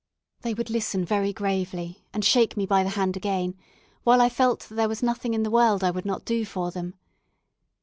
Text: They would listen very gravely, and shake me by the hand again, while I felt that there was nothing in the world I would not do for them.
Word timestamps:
They 0.41 0.55
would 0.55 0.71
listen 0.71 1.05
very 1.05 1.31
gravely, 1.31 2.03
and 2.11 2.25
shake 2.25 2.57
me 2.57 2.65
by 2.65 2.81
the 2.83 2.89
hand 2.97 3.15
again, 3.15 3.55
while 4.01 4.19
I 4.19 4.29
felt 4.29 4.61
that 4.61 4.73
there 4.73 4.89
was 4.89 5.03
nothing 5.03 5.35
in 5.35 5.43
the 5.43 5.51
world 5.51 5.83
I 5.83 5.91
would 5.91 6.05
not 6.05 6.25
do 6.25 6.43
for 6.43 6.71
them. 6.71 6.95